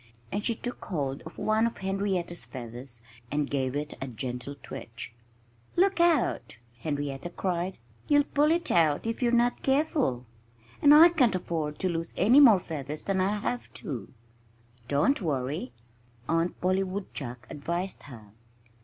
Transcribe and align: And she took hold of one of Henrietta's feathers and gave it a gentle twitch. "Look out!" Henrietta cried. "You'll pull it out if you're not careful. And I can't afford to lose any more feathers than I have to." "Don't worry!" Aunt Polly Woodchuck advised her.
And 0.31 0.43
she 0.43 0.55
took 0.55 0.85
hold 0.85 1.21
of 1.27 1.37
one 1.37 1.67
of 1.67 1.77
Henrietta's 1.77 2.43
feathers 2.43 3.01
and 3.31 3.47
gave 3.47 3.75
it 3.75 3.93
a 4.01 4.07
gentle 4.07 4.55
twitch. 4.63 5.13
"Look 5.75 5.99
out!" 5.99 6.57
Henrietta 6.79 7.29
cried. 7.29 7.77
"You'll 8.07 8.23
pull 8.23 8.49
it 8.49 8.71
out 8.71 9.05
if 9.05 9.21
you're 9.21 9.31
not 9.31 9.61
careful. 9.61 10.25
And 10.81 10.91
I 10.91 11.09
can't 11.09 11.35
afford 11.35 11.77
to 11.77 11.87
lose 11.89 12.15
any 12.17 12.39
more 12.39 12.59
feathers 12.59 13.03
than 13.03 13.21
I 13.21 13.31
have 13.33 13.71
to." 13.75 14.11
"Don't 14.87 15.21
worry!" 15.21 15.71
Aunt 16.27 16.59
Polly 16.59 16.81
Woodchuck 16.81 17.45
advised 17.51 18.01
her. 18.09 18.31